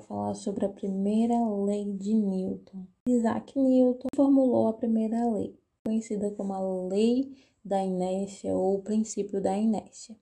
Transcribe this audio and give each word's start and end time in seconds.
falar 0.00 0.34
sobre 0.34 0.64
a 0.64 0.68
primeira 0.68 1.34
lei 1.64 1.92
de 1.92 2.14
Newton. 2.14 2.86
Isaac 3.06 3.58
Newton 3.58 4.08
formulou 4.14 4.68
a 4.68 4.72
primeira 4.72 5.28
lei, 5.30 5.54
conhecida 5.84 6.30
como 6.30 6.52
a 6.52 6.88
lei 6.88 7.36
da 7.64 7.82
inércia 7.82 8.54
ou 8.54 8.76
o 8.76 8.82
princípio 8.82 9.40
da 9.40 9.56
inércia. 9.56 10.16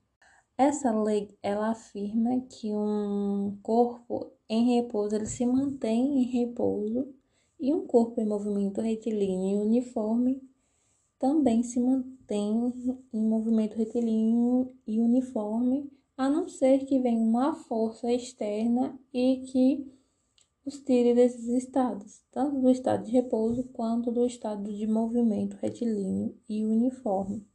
Essa 0.57 0.91
lei 0.91 1.29
ela 1.41 1.71
afirma 1.71 2.41
que 2.41 2.71
um 2.73 3.57
corpo 3.63 4.31
em 4.47 4.75
repouso 4.75 5.15
ele 5.15 5.25
se 5.25 5.45
mantém 5.45 6.19
em 6.19 6.23
repouso 6.23 7.07
e 7.59 7.73
um 7.73 7.87
corpo 7.87 8.21
em 8.21 8.25
movimento 8.25 8.81
retilíneo 8.81 9.63
e 9.63 9.65
uniforme 9.65 10.41
também 11.17 11.63
se 11.63 11.79
mantém 11.79 12.73
em 13.13 13.25
movimento 13.25 13.77
retilíneo 13.77 14.75
e 14.85 14.99
uniforme 14.99 15.89
a 16.17 16.29
não 16.29 16.47
ser 16.47 16.85
que 16.85 16.99
venha 16.99 17.19
uma 17.19 17.55
força 17.55 18.11
externa 18.11 18.97
e 19.13 19.43
que 19.47 19.91
os 20.65 20.79
tire 20.79 21.13
desses 21.13 21.47
estados, 21.49 22.23
tanto 22.31 22.61
do 22.61 22.69
estado 22.69 23.05
de 23.05 23.11
repouso 23.11 23.63
quanto 23.73 24.11
do 24.11 24.25
estado 24.25 24.71
de 24.73 24.87
movimento 24.87 25.57
retilíneo 25.57 26.37
e 26.47 26.63
uniforme. 26.65 27.45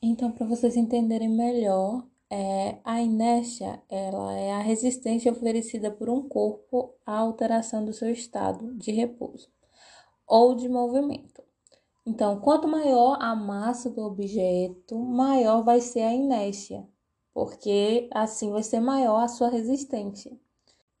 Então, 0.00 0.32
para 0.32 0.46
vocês 0.46 0.76
entenderem 0.76 1.28
melhor, 1.28 2.06
é, 2.30 2.78
a 2.82 3.02
inércia 3.02 3.82
ela 3.88 4.32
é 4.32 4.52
a 4.52 4.60
resistência 4.60 5.30
oferecida 5.30 5.90
por 5.90 6.08
um 6.08 6.26
corpo 6.26 6.94
à 7.04 7.18
alteração 7.18 7.84
do 7.84 7.92
seu 7.92 8.10
estado 8.10 8.74
de 8.74 8.90
repouso 8.90 9.50
ou 10.26 10.54
de 10.54 10.68
movimento. 10.68 11.42
Então, 12.06 12.40
quanto 12.40 12.66
maior 12.66 13.18
a 13.20 13.36
massa 13.36 13.90
do 13.90 14.00
objeto, 14.00 14.98
maior 14.98 15.62
vai 15.62 15.80
ser 15.80 16.00
a 16.00 16.14
inércia, 16.14 16.88
porque 17.32 18.08
assim 18.12 18.50
vai 18.50 18.62
ser 18.62 18.80
maior 18.80 19.22
a 19.22 19.28
sua 19.28 19.48
resistência 19.48 20.36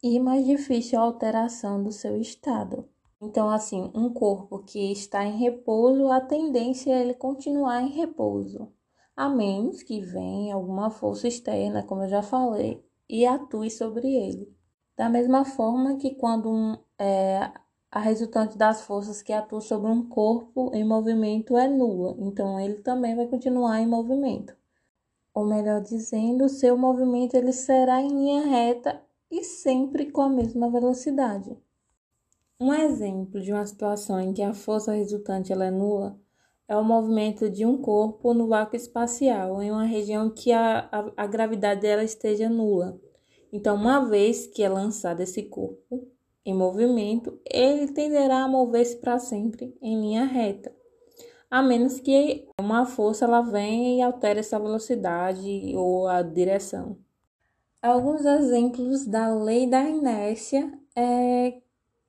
e 0.02 0.18
mais 0.18 0.44
difícil 0.44 0.98
a 0.98 1.02
alteração 1.02 1.82
do 1.82 1.92
seu 1.92 2.20
estado. 2.20 2.88
Então, 3.20 3.48
assim, 3.48 3.90
um 3.94 4.12
corpo 4.12 4.58
que 4.64 4.90
está 4.90 5.24
em 5.24 5.38
repouso, 5.38 6.08
a 6.08 6.20
tendência 6.20 6.92
é 6.92 7.02
ele 7.02 7.14
continuar 7.14 7.80
em 7.80 7.90
repouso, 7.90 8.72
a 9.14 9.28
menos 9.28 9.82
que 9.82 10.00
venha 10.00 10.56
alguma 10.56 10.90
força 10.90 11.28
externa, 11.28 11.84
como 11.84 12.02
eu 12.02 12.08
já 12.08 12.22
falei, 12.22 12.84
e 13.08 13.24
atue 13.24 13.70
sobre 13.70 14.08
ele. 14.12 14.52
Da 14.96 15.08
mesma 15.08 15.44
forma 15.44 15.96
que 15.96 16.16
quando 16.16 16.50
um, 16.50 16.76
é, 16.98 17.52
a 17.90 18.00
resultante 18.00 18.58
das 18.58 18.82
forças 18.82 19.22
que 19.22 19.32
atuam 19.32 19.60
sobre 19.60 19.90
um 19.90 20.08
corpo 20.08 20.72
em 20.74 20.84
movimento 20.84 21.56
é 21.56 21.68
nula, 21.68 22.16
então 22.18 22.58
ele 22.58 22.82
também 22.82 23.14
vai 23.14 23.28
continuar 23.28 23.80
em 23.80 23.86
movimento 23.86 24.56
ou 25.34 25.44
melhor 25.46 25.80
dizendo, 25.80 26.44
o 26.44 26.48
seu 26.48 26.76
movimento 26.76 27.34
ele 27.34 27.52
será 27.52 28.00
em 28.00 28.08
linha 28.08 28.46
reta 28.46 29.00
e 29.30 29.42
sempre 29.42 30.10
com 30.10 30.22
a 30.22 30.28
mesma 30.28 30.70
velocidade. 30.70 31.56
Um 32.60 32.72
exemplo 32.72 33.40
de 33.40 33.52
uma 33.52 33.66
situação 33.66 34.20
em 34.20 34.32
que 34.32 34.42
a 34.42 34.52
força 34.52 34.92
resultante 34.92 35.52
é 35.52 35.70
nula 35.70 36.18
é 36.68 36.76
o 36.76 36.84
movimento 36.84 37.50
de 37.50 37.66
um 37.66 37.76
corpo 37.76 38.32
no 38.32 38.46
vácuo 38.46 38.76
espacial, 38.76 39.62
em 39.62 39.70
uma 39.70 39.84
região 39.84 40.30
que 40.30 40.52
a, 40.52 40.88
a, 40.90 41.24
a 41.24 41.26
gravidade 41.26 41.80
dela 41.82 42.04
esteja 42.04 42.48
nula. 42.48 42.98
Então, 43.52 43.76
uma 43.76 44.08
vez 44.08 44.46
que 44.46 44.62
é 44.62 44.68
lançado 44.68 45.20
esse 45.20 45.42
corpo 45.42 46.08
em 46.44 46.54
movimento, 46.54 47.38
ele 47.44 47.92
tenderá 47.92 48.44
a 48.44 48.48
mover-se 48.48 48.96
para 48.96 49.18
sempre 49.18 49.76
em 49.82 50.00
linha 50.00 50.24
reta 50.24 50.72
a 51.52 51.60
menos 51.60 52.00
que 52.00 52.48
uma 52.58 52.86
força 52.86 53.26
ela 53.26 53.42
venha 53.42 53.98
e 53.98 54.00
altere 54.00 54.40
essa 54.40 54.58
velocidade 54.58 55.74
ou 55.76 56.08
a 56.08 56.22
direção. 56.22 56.96
Alguns 57.82 58.24
exemplos 58.24 59.04
da 59.04 59.28
lei 59.34 59.68
da 59.68 59.82
inércia 59.82 60.72
é 60.96 61.60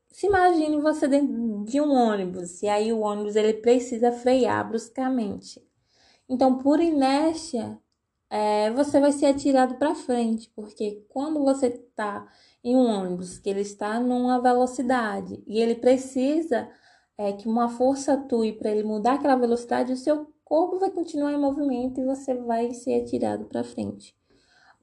se 0.08 0.28
imagine 0.28 0.80
você 0.80 1.09
dentro 1.09 1.66
de 1.66 1.81
um 1.81 1.92
ônibus 1.92 2.64
e 2.64 2.70
aí 2.70 2.94
o 2.94 3.02
ônibus 3.02 3.36
ele 3.36 3.56
precisa 3.56 4.14
frear 4.14 4.66
bruscamente. 4.66 5.62
Então, 6.30 6.58
por 6.58 6.80
inércia, 6.80 7.78
é, 8.30 8.72
você 8.72 8.98
vai 9.02 9.12
ser 9.12 9.25
atirado 9.25 9.75
para 9.75 9.94
frente, 9.94 10.50
porque 10.56 11.06
quando 11.10 11.44
você 11.44 11.68
está 11.68 12.31
em 12.64 12.78
um 12.78 12.86
ônibus 12.86 13.40
que 13.40 13.50
ele 13.50 13.60
está 13.60 14.00
numa 14.00 14.40
velocidade 14.40 15.44
e 15.46 15.60
ele 15.60 15.75
precisa 15.75 16.70
é, 17.18 17.34
que 17.34 17.47
uma 17.47 17.69
força 17.69 18.13
atue 18.13 18.53
para 18.53 18.72
ele 18.72 18.84
mudar 18.84 19.13
aquela 19.13 19.35
velocidade, 19.35 19.94
o 19.94 19.97
seu 19.97 20.28
corpo 20.44 20.79
vai 20.79 20.91
continuar 20.91 21.31
em 21.31 21.40
movimento 21.40 22.00
e 22.00 22.06
você 22.06 22.34
vai 22.34 22.74
ser 22.74 23.01
atirado 23.01 23.46
para 23.46 23.63
frente. 23.63 24.16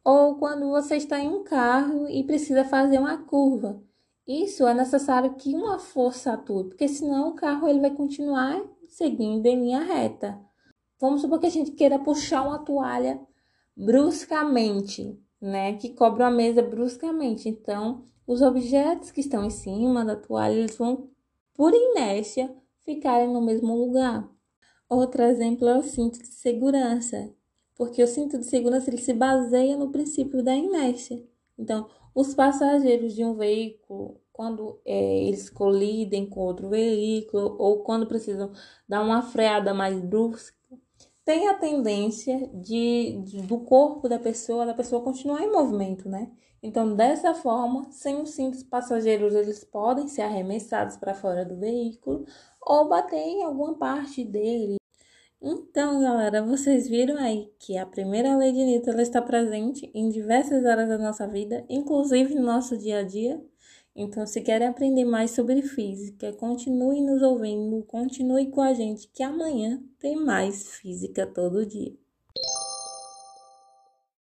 Ou 0.04 0.36
quando 0.36 0.70
você 0.70 0.96
está 0.96 1.20
em 1.20 1.28
um 1.28 1.44
carro 1.44 2.08
e 2.08 2.24
precisa 2.24 2.64
fazer 2.64 2.98
uma 2.98 3.18
curva. 3.18 3.82
Isso 4.26 4.66
é 4.66 4.72
necessário 4.72 5.34
que 5.34 5.54
uma 5.54 5.78
força 5.78 6.32
atue, 6.32 6.68
porque 6.68 6.88
senão 6.88 7.30
o 7.30 7.34
carro 7.34 7.68
ele 7.68 7.80
vai 7.80 7.91
continuar 7.91 8.62
seguindo 8.88 9.47
em 9.47 9.60
linha 9.60 9.80
reta. 9.80 10.41
Vamos 11.00 11.22
supor 11.22 11.41
que 11.41 11.47
a 11.47 11.50
gente 11.50 11.72
queira 11.72 11.98
puxar 11.98 12.42
uma 12.42 12.58
toalha 12.58 13.20
bruscamente, 13.76 15.18
né? 15.41 15.74
Que 15.74 15.94
cobre 15.94 16.22
uma 16.22 16.30
mesa 16.30 16.62
bruscamente. 16.62 17.48
Então, 17.48 18.04
os 18.26 18.42
objetos 18.42 19.10
que 19.10 19.20
estão 19.20 19.44
em 19.44 19.50
cima 19.50 20.04
da 20.04 20.14
toalha, 20.14 20.52
eles 20.52 20.76
vão 20.76 21.08
por 21.60 21.75
inércia, 21.75 22.50
ficarem 22.87 23.31
no 23.31 23.43
mesmo 23.43 23.75
lugar. 23.75 24.26
Outro 24.88 25.22
exemplo 25.22 25.69
é 25.69 25.76
o 25.76 25.82
cinto 25.82 26.19
de 26.19 26.28
segurança, 26.28 27.34
porque 27.75 28.03
o 28.03 28.06
cinto 28.06 28.38
de 28.38 28.47
segurança 28.47 28.88
ele 28.88 28.97
se 28.97 29.12
baseia 29.12 29.76
no 29.76 29.93
princípio 29.93 30.43
da 30.43 30.56
inércia. 30.56 31.22
Então, 31.59 31.87
os 32.15 32.32
passageiros 32.32 33.15
de 33.15 33.22
um 33.22 33.34
veículo, 33.34 34.19
quando 34.32 34.81
é, 34.87 35.22
eles 35.22 35.50
colidem 35.50 36.25
com 36.25 36.41
outro 36.41 36.71
veículo 36.71 37.56
ou 37.59 37.82
quando 37.82 38.06
precisam 38.06 38.53
dar 38.88 39.03
uma 39.03 39.21
freada 39.21 39.75
mais 39.75 40.00
brusca, 40.00 40.56
tem 41.30 41.46
a 41.46 41.54
tendência 41.54 42.50
de, 42.52 43.22
de, 43.22 43.42
do 43.42 43.60
corpo 43.60 44.08
da 44.08 44.18
pessoa, 44.18 44.66
da 44.66 44.74
pessoa 44.74 45.00
continuar 45.00 45.41
em 45.44 45.52
movimento, 45.52 46.08
né? 46.08 46.28
Então, 46.60 46.96
dessa 46.96 47.32
forma, 47.34 47.86
sem 47.92 48.20
os 48.20 48.30
cintos 48.30 48.64
passageiros, 48.64 49.32
eles 49.36 49.62
podem 49.62 50.08
ser 50.08 50.22
arremessados 50.22 50.96
para 50.96 51.14
fora 51.14 51.44
do 51.44 51.56
veículo 51.56 52.24
ou 52.60 52.88
bater 52.88 53.20
em 53.20 53.44
alguma 53.44 53.78
parte 53.78 54.24
dele. 54.24 54.78
Então, 55.41 56.00
galera, 56.00 56.42
vocês 56.42 56.88
viram 56.88 57.16
aí 57.16 57.48
que 57.60 57.78
a 57.78 57.86
primeira 57.86 58.36
lei 58.36 58.52
de 58.52 58.64
Newton 58.64 58.98
está 58.98 59.22
presente 59.22 59.88
em 59.94 60.08
diversas 60.08 60.66
áreas 60.66 60.88
da 60.88 60.98
nossa 60.98 61.28
vida, 61.28 61.64
inclusive 61.68 62.34
no 62.34 62.42
nosso 62.42 62.76
dia 62.76 62.98
a 62.98 63.02
dia. 63.04 63.41
Então, 64.03 64.27
se 64.27 64.41
querem 64.41 64.66
aprender 64.66 65.05
mais 65.05 65.31
sobre 65.33 65.62
física, 65.62 66.33
continue 66.33 67.03
nos 67.03 67.22
ouvindo, 67.22 67.84
continue 67.84 68.50
com 68.50 68.62
a 68.62 68.75
gente, 68.75 69.06
que 69.15 69.22
amanhã 69.22 69.81
tem 69.99 70.16
mais 70.16 70.77
física 70.78 71.27
todo 71.27 71.66
dia. 71.66 72.00